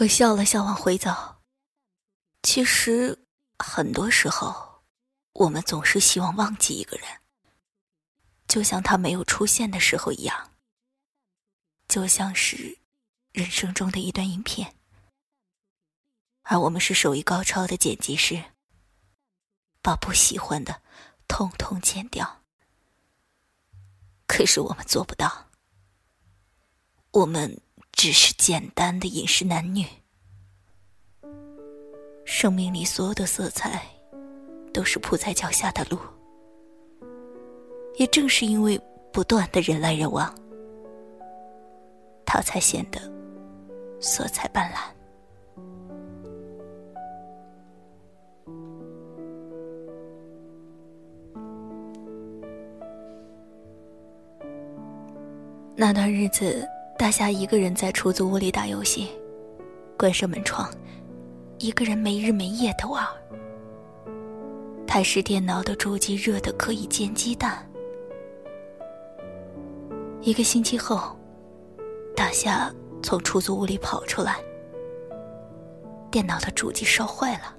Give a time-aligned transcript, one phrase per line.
[0.00, 1.42] 我笑了笑，往回走。
[2.44, 3.26] 其实，
[3.58, 4.84] 很多时候，
[5.32, 7.08] 我们总是希望忘记一个人，
[8.46, 10.52] 就像他没有出现的时候一样，
[11.88, 12.78] 就像是
[13.32, 14.76] 人生中的一段影片，
[16.42, 18.52] 而我们是手艺高超的剪辑师，
[19.82, 20.80] 把不喜欢的
[21.26, 22.44] 通通剪掉。
[24.28, 25.48] 可是我们做不到，
[27.10, 27.60] 我们。
[27.98, 29.84] 只是简单的饮食男女，
[32.24, 33.82] 生命里所有的色彩，
[34.72, 35.98] 都是铺在脚下的路。
[37.96, 38.80] 也正是因为
[39.12, 40.32] 不断的人来人往，
[42.24, 43.00] 它才显得
[44.00, 44.78] 色彩斑斓。
[55.74, 56.64] 那段日子。
[56.98, 59.08] 大侠一个人在出租屋里打游戏，
[59.96, 60.68] 关上门窗，
[61.58, 63.06] 一个人没日没夜的玩。
[64.84, 67.64] 台式电脑的主机热得可以煎鸡蛋。
[70.22, 71.16] 一个星期后，
[72.16, 72.68] 大侠
[73.00, 74.40] 从出租屋里跑出来，
[76.10, 77.54] 电脑的主机烧坏了。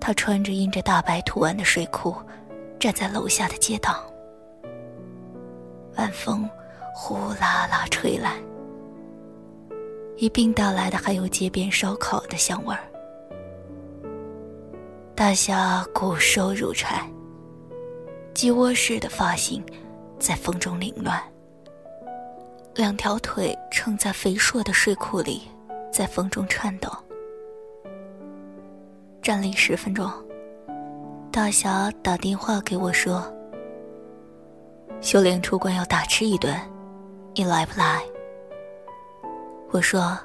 [0.00, 2.16] 他穿着印着大白图案的睡裤，
[2.80, 4.02] 站在楼下的街道，
[5.98, 6.48] 晚风。
[6.98, 8.32] 呼啦啦吹来，
[10.16, 12.80] 一并带来的还有街边烧烤的香味儿。
[15.14, 17.06] 大侠骨瘦如柴，
[18.32, 19.62] 鸡窝似的发型
[20.18, 21.22] 在风中凌乱，
[22.74, 25.42] 两条腿撑在肥硕的睡裤里，
[25.92, 26.90] 在风中颤抖。
[29.20, 30.10] 站立十分钟，
[31.30, 33.22] 大侠打电话给我说
[35.02, 36.58] ：“修炼出关要大吃一顿。”
[37.38, 38.02] 你来不来？
[39.70, 40.18] 我说：“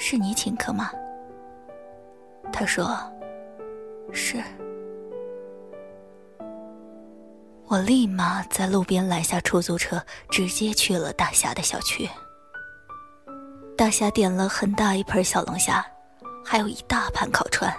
[0.00, 0.90] 是你请客吗？”
[2.50, 2.98] 他说
[4.14, 4.42] ：“是。”
[7.68, 12.08] 我立马在路边拦下出租车，直接去了大侠的小区。
[13.76, 15.84] 大侠点了很大一盆小龙虾，
[16.42, 17.70] 还有一大盘烤串，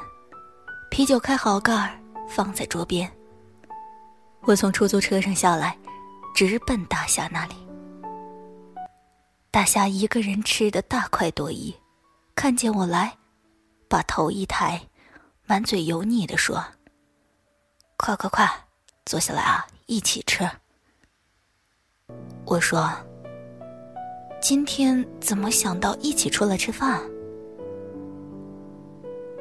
[0.92, 1.90] 啤酒开好盖儿
[2.30, 3.12] 放在桌边。
[4.42, 5.76] 我从出租车上下来，
[6.36, 7.67] 直奔大侠那里。
[9.58, 11.74] 大侠一个人吃的大快朵颐，
[12.36, 13.18] 看见我来，
[13.90, 14.80] 把头一抬，
[15.48, 16.64] 满嘴油腻的说
[17.98, 18.48] ：“快快快，
[19.04, 20.48] 坐下来啊，一起吃。”
[22.46, 22.88] 我说
[24.40, 27.02] ：“今天怎么想到一起出来吃饭？”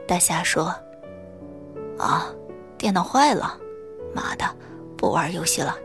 [0.08, 0.74] 大侠说
[2.00, 2.32] ：“啊，
[2.78, 3.60] 电脑坏了，
[4.14, 4.46] 妈的，
[4.96, 5.76] 不玩游戏了，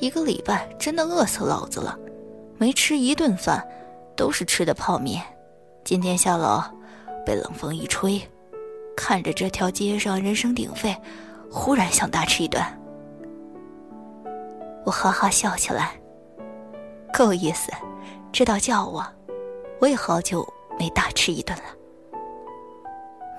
[0.00, 1.96] 一个礼拜真的饿死老子了。”
[2.58, 3.66] 没吃一顿饭，
[4.16, 5.22] 都是吃的泡面。
[5.84, 6.62] 今天下楼，
[7.24, 8.20] 被冷风一吹，
[8.96, 10.96] 看着这条街上人声鼎沸，
[11.50, 12.62] 忽然想大吃一顿。
[14.84, 15.92] 我哈哈笑起来，
[17.12, 17.70] 够意思，
[18.32, 19.04] 知道叫我，
[19.80, 20.46] 我也好久
[20.78, 21.64] 没大吃一顿了。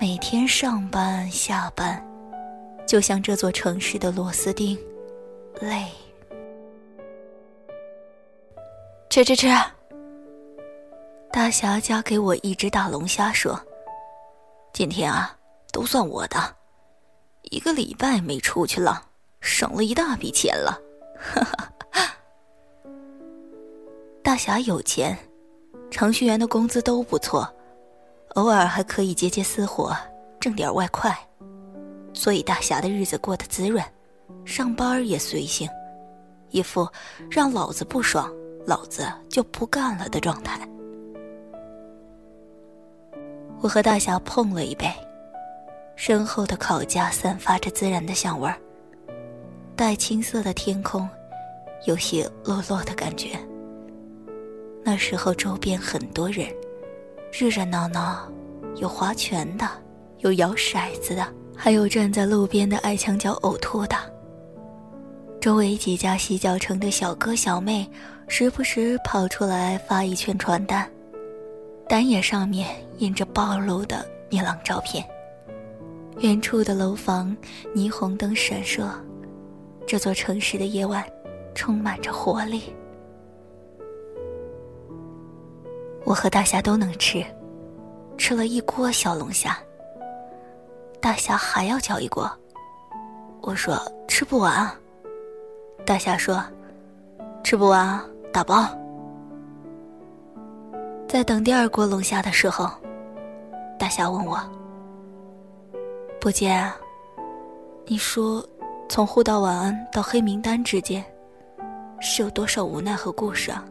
[0.00, 2.02] 每天上班下班，
[2.86, 4.78] 就像这座城市的螺丝钉，
[5.60, 5.86] 累。
[9.10, 9.48] 吃吃吃！
[11.32, 13.58] 大侠夹给我一只大龙虾，说
[14.74, 15.34] ：“今天啊，
[15.72, 16.38] 都算我的。
[17.44, 19.02] 一个礼拜没出去了，
[19.40, 20.78] 省了一大笔钱了。”
[21.18, 21.72] 哈哈。
[24.22, 25.16] 大侠有钱，
[25.90, 27.50] 程序员的工资都不错，
[28.34, 29.96] 偶尔还可以接接私活，
[30.38, 31.16] 挣点外快，
[32.12, 33.82] 所以大侠的日子过得滋润，
[34.44, 35.66] 上班也随性，
[36.50, 36.86] 一副
[37.30, 38.30] 让老子不爽。
[38.66, 40.60] 老子就不干了的状态。
[43.60, 44.88] 我和大侠碰了一杯，
[45.96, 48.56] 身后的烤架散发着孜然的香味儿，
[49.74, 51.08] 带青色的天空，
[51.86, 53.30] 有些落落的感觉。
[54.84, 56.46] 那时候周边很多人，
[57.32, 58.30] 热热闹闹，
[58.76, 59.68] 有划拳的，
[60.18, 63.96] 有摇骰子的，还有站在路边的爱墙角呕吐的。
[65.40, 67.88] 周围几家洗脚城的小哥小妹。
[68.30, 70.86] 时不时跑出来发一圈传单，
[71.88, 72.68] 单页上面
[72.98, 75.02] 印着暴露的女郎照片。
[76.18, 77.34] 远处的楼房
[77.74, 78.86] 霓虹灯闪烁，
[79.86, 81.02] 这座城市的夜晚
[81.54, 82.64] 充满着活力。
[86.04, 87.24] 我和大侠都能吃，
[88.18, 89.58] 吃了一锅小龙虾。
[91.00, 92.30] 大侠还要叫一锅，
[93.40, 94.70] 我说吃不完。
[95.88, 96.44] 大侠说，
[97.42, 97.98] 吃不完。
[98.30, 98.68] 打包。
[101.08, 102.70] 在等第二锅龙虾的时候，
[103.78, 104.38] 大侠问我
[106.20, 106.70] ：“不见，
[107.86, 108.46] 你说
[108.86, 111.02] 从互道晚安到黑名单之间，
[112.00, 113.64] 是有多少无奈和故事啊？”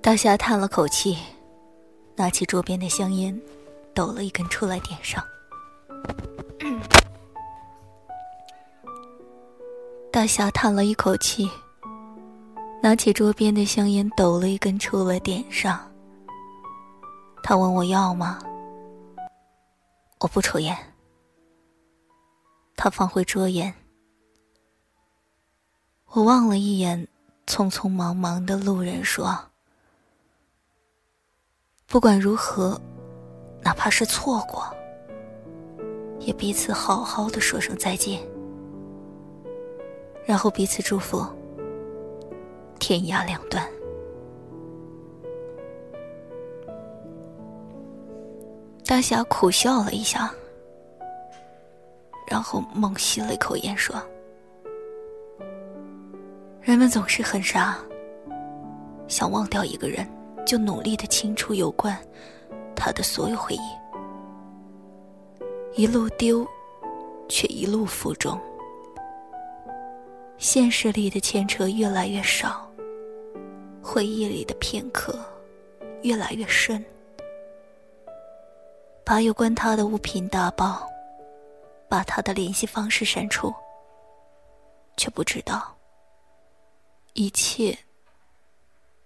[0.00, 1.18] 大侠叹了口气，
[2.16, 3.38] 拿起桌边的香烟，
[3.92, 5.22] 抖了一根出来点上。
[10.16, 11.46] 大侠叹了一口气，
[12.82, 15.78] 拿起桌边的香烟，抖了一根出来点上。
[17.42, 18.38] 他问我要吗？
[20.20, 20.74] 我不抽烟。
[22.78, 23.70] 他放回桌沿。
[26.06, 27.06] 我望了一眼
[27.46, 29.38] 匆匆忙忙的路人，说。
[31.86, 32.80] 不管如何，
[33.60, 34.66] 哪怕是错过，
[36.20, 38.26] 也彼此好好的说声再见，
[40.26, 41.24] 然后彼此祝福，
[42.78, 43.64] 天涯两端。
[48.84, 50.30] 大侠苦笑了一下，
[52.26, 53.96] 然后猛吸了一口烟，说
[56.60, 57.78] ：“人们总是很傻，
[59.08, 60.06] 想忘掉一个人。”
[60.46, 61.98] 就努力的清除有关
[62.76, 63.76] 他的所有回忆，
[65.74, 66.46] 一路丢，
[67.28, 68.38] 却一路负重。
[70.38, 72.70] 现实里的牵扯越来越少，
[73.82, 75.18] 回忆里的片刻
[76.02, 76.84] 越来越深。
[79.04, 80.86] 把有关他的物品打包，
[81.88, 83.54] 把他的联系方式删除，
[84.96, 85.76] 却不知道
[87.14, 87.76] 一切。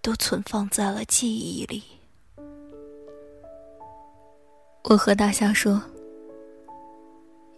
[0.03, 1.83] 都存放在了记忆里。
[4.85, 5.79] 我和大侠说：“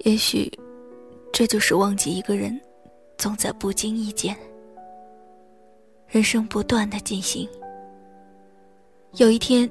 [0.03, 0.51] 也许，
[1.33, 2.61] 这就是忘记一个人，
[3.17, 4.37] 总在不经意间。
[6.09, 7.49] 人生不断的进行，
[9.13, 9.69] 有一天，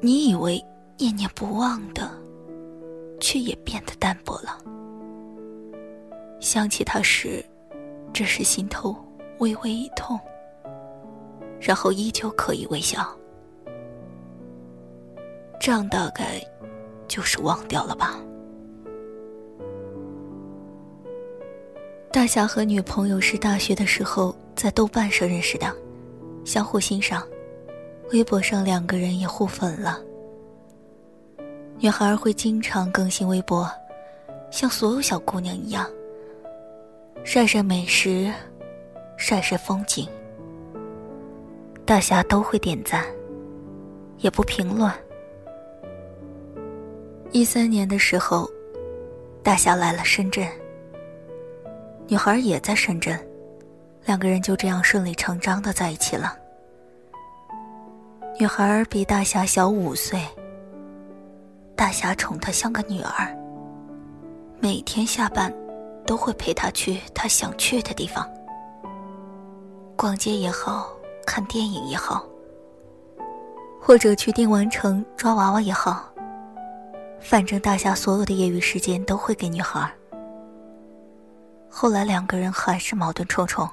[0.00, 0.64] 你以为
[0.98, 2.10] 念念不忘的，
[3.20, 4.58] 却也变得淡薄了。
[6.40, 7.44] 想起他时，
[8.12, 8.96] 只是心头
[9.38, 10.18] 微微一痛。”
[11.58, 13.08] 然后依旧可以微笑，
[15.58, 16.38] 这样大概
[17.08, 18.20] 就是忘掉了吧。
[22.16, 25.70] 大侠和女朋友是大学的时候在豆瓣上认识的，
[26.46, 27.22] 相互欣赏，
[28.10, 30.00] 微博上两个人也互粉了。
[31.78, 33.70] 女孩会经常更新微博，
[34.50, 35.86] 像所有小姑娘一样，
[37.22, 38.32] 晒晒美食，
[39.18, 40.08] 晒晒风景。
[41.84, 43.04] 大侠都会点赞，
[44.20, 44.90] 也不评论。
[47.30, 48.50] 一三年的时候，
[49.42, 50.48] 大侠来了深圳，
[52.08, 53.18] 女孩也在深圳，
[54.04, 56.36] 两个人就这样顺理成章的在一起了。
[58.38, 60.20] 女孩比大侠小五岁，
[61.74, 63.36] 大侠宠她像个女儿，
[64.60, 65.52] 每天下班
[66.06, 68.28] 都会陪她去她想去的地方，
[69.96, 70.92] 逛街也好。
[71.26, 72.24] 看电影也好，
[73.82, 76.08] 或者去电玩城抓娃娃也好，
[77.18, 79.92] 反正大侠所有的业余时间都会给女孩。
[81.70, 83.68] 后来两个人还是矛盾重重。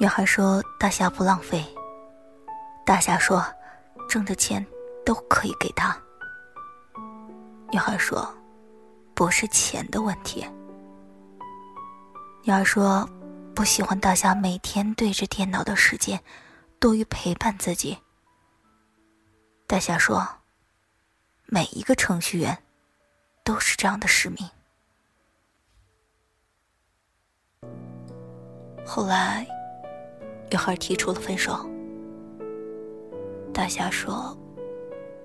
[0.00, 1.64] 女孩说大侠不浪费，
[2.84, 3.44] 大侠说
[4.08, 4.64] 挣的钱
[5.04, 5.96] 都可以给他。
[7.70, 8.28] 女孩说
[9.14, 10.46] 不是钱的问题。
[12.44, 13.08] 女孩说。
[13.54, 16.22] 不喜欢大侠每天对着电脑的时间
[16.78, 17.98] 多于陪伴自己。
[19.66, 20.24] 大侠说
[21.46, 22.56] ：“每一个程序员
[23.42, 24.48] 都是这样的使命。”
[28.90, 29.46] 后来，
[30.50, 31.54] 女孩提出了分手。
[33.52, 34.34] 大侠说：“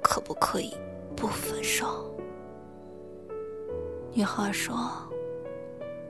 [0.04, 0.76] 可不可以
[1.16, 2.14] 不分手？”
[4.12, 4.76] 女孩说：“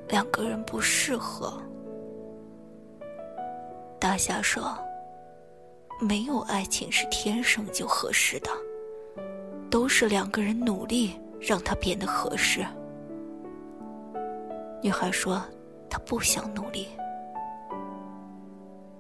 [0.10, 1.62] 两个人不适合。”
[4.01, 4.75] 大侠说
[6.01, 8.50] ：“没有爱情是天生就合适的，
[9.69, 12.65] 都是两个人努力让它变得合适。”
[14.81, 15.39] 女孩说
[15.88, 16.88] ：“她不想努力。”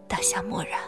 [0.07, 0.79] 大侠默然。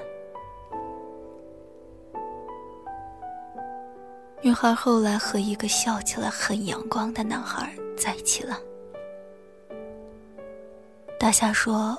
[4.41, 8.59] 女孩后来和一个笑起来很阳光的男孩在一起了。
[11.19, 11.97] 大侠说。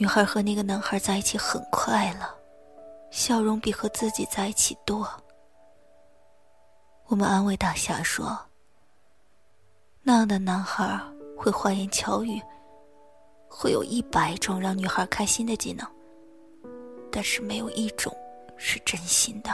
[0.00, 2.34] 女孩和那个男孩在一起很快乐，
[3.10, 5.08] 笑容比和自己在一起多。
[7.06, 8.38] 我们安慰大侠说
[10.04, 11.00] ：“那样的男孩
[11.36, 12.40] 会花言巧语，
[13.48, 15.86] 会有一百种让女孩开心的技能。
[17.10, 18.14] 但是没有一种
[18.56, 19.50] 是真心的。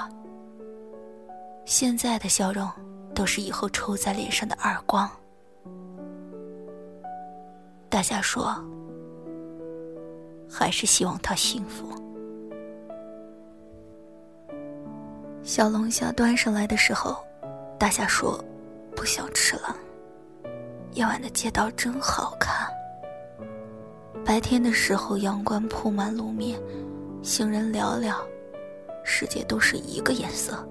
[1.64, 2.68] 现在的笑容，
[3.14, 5.08] 都是以后抽在脸上的耳光。
[7.88, 8.54] 大家说
[10.50, 11.88] ：“还是希望他幸福。”
[15.42, 17.16] 小龙虾端上来的时候，
[17.78, 18.42] 大侠说
[18.96, 19.76] ：“不想吃了。”
[20.92, 22.68] 夜晚的街道真好看。
[24.24, 26.58] 白天的时候，阳光铺满路面，
[27.22, 28.14] 行人寥寥，
[29.04, 30.66] 世界都是一个颜色。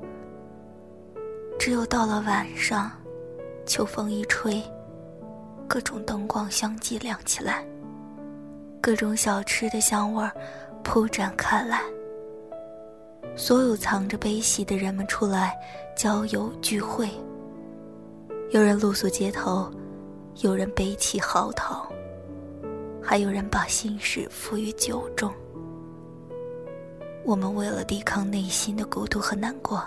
[1.59, 2.91] 只有到了晚上，
[3.63, 4.59] 秋风一吹，
[5.67, 7.63] 各种灯光相继亮起来，
[8.81, 10.31] 各种小吃的香味儿
[10.83, 11.79] 铺展开来。
[13.35, 15.55] 所有藏着悲喜的人们出来
[15.95, 17.07] 郊游聚会。
[18.49, 19.71] 有人露宿街头，
[20.41, 21.85] 有人悲泣嚎啕，
[23.03, 25.31] 还有人把心事付于酒中。
[27.25, 29.83] 我们为了抵抗内心的孤独和难过，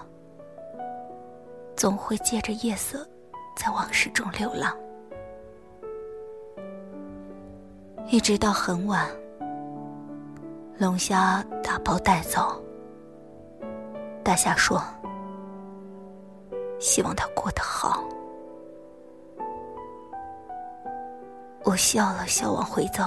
[1.74, 3.06] 总会借着夜色，
[3.56, 4.76] 在往事中流浪，
[8.08, 9.08] 一直到很晚。
[10.78, 12.62] 龙虾打包带走。
[14.22, 14.82] 大侠说
[16.78, 18.04] ：“希望他过得好。”
[21.76, 23.04] 我笑了笑，往回走。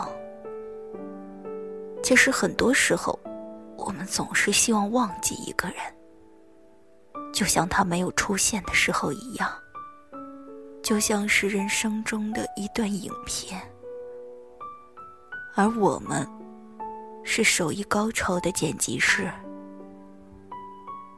[2.04, 3.20] 其实很多时候，
[3.76, 5.78] 我们总是希望忘记一个人，
[7.34, 9.52] 就像他没有出现的时候一样，
[10.84, 13.60] 就像是人生中的一段影片。
[15.56, 16.24] 而我们，
[17.24, 19.28] 是手艺高超的剪辑师。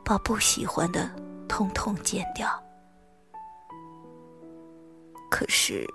[0.06, 1.14] 把不喜欢的
[1.50, 2.48] 通通剪掉。
[5.30, 5.86] 可是，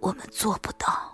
[0.00, 1.12] 我们做不到。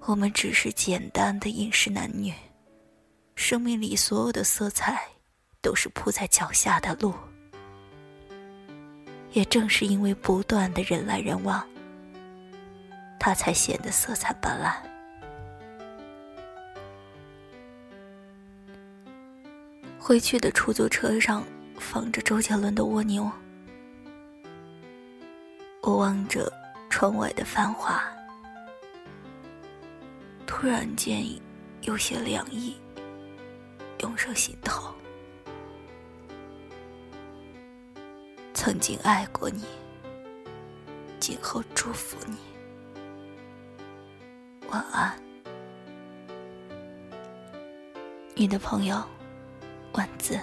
[0.00, 2.32] 我们只是简单的饮食男女，
[3.34, 5.06] 生命里所有的色彩，
[5.60, 7.14] 都是铺在脚下的路。
[9.32, 11.62] 也正是因为不断的人来人往，
[13.20, 14.74] 它才显得色彩斑斓。
[19.98, 21.44] 回去的出租车上
[21.78, 23.24] 放着周杰伦的《蜗牛》，
[25.82, 26.50] 我望着
[26.98, 28.02] 窗外的繁华，
[30.48, 31.24] 突然间
[31.82, 32.76] 有些凉意
[34.00, 34.92] 涌上心头。
[38.52, 39.64] 曾经爱过你，
[41.20, 42.36] 今后祝福你，
[44.68, 45.16] 晚安，
[48.34, 49.00] 你的朋友。
[49.92, 50.36] 文字。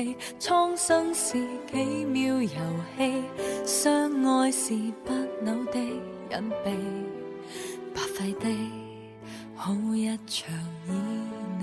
[0.00, 0.16] 要飞。
[0.38, 1.38] 苍生是
[1.70, 2.48] 几秒游
[2.96, 3.22] 戏，
[3.66, 5.12] 相爱是不
[5.44, 6.76] 朽的隐秘，
[7.94, 8.48] 白费的
[9.54, 10.54] 好一场
[10.88, 10.92] 旖
[11.60, 11.62] 旎。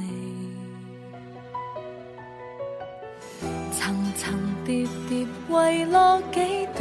[3.71, 6.79] 层层叠叠，遗落几段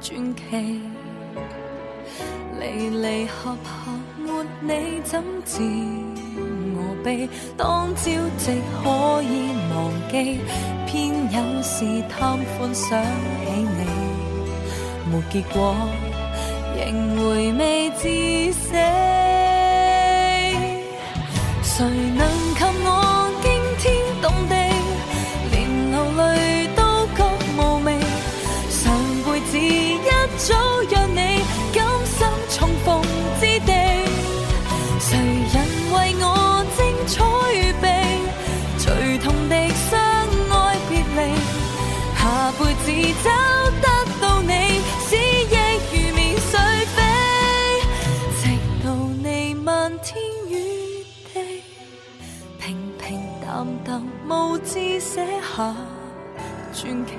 [0.00, 0.80] 传奇，
[2.58, 3.92] 离离合合。
[4.18, 4.26] 没
[4.62, 5.60] 你怎知
[7.56, 8.02] 当朝
[8.38, 10.40] 夕可以忘记，
[10.86, 13.80] 偏有时贪欢想起你，
[15.10, 15.74] 没结果，
[54.68, 55.24] 无字写
[55.56, 55.74] 下
[56.74, 57.12] 传奇，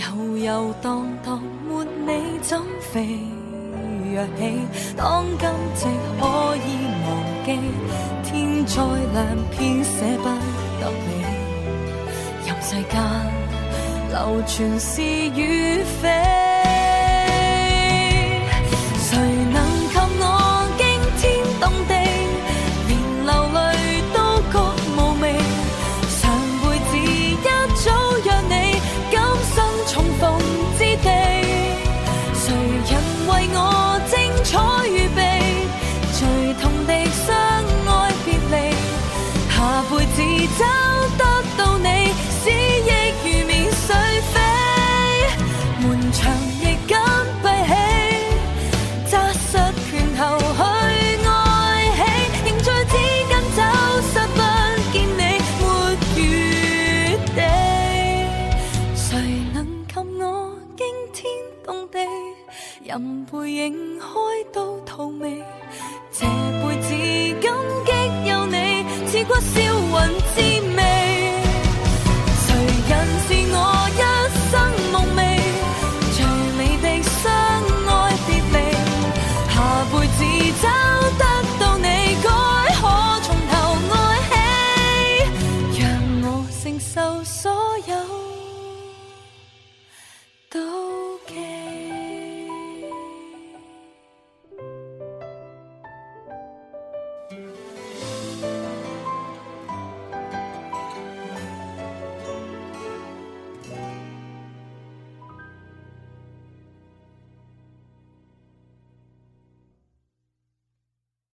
[0.00, 3.20] 游游荡荡没你怎飞？
[4.12, 4.58] 若起，
[4.96, 5.86] 当今夕
[6.18, 6.26] 可
[6.56, 6.66] 以
[7.04, 7.06] 忘
[7.44, 7.48] 记，
[8.24, 9.16] 天再亮
[9.52, 10.28] 偏舍不
[10.80, 11.08] 得你，
[12.44, 13.00] 任世间
[14.08, 16.47] 流传是与非。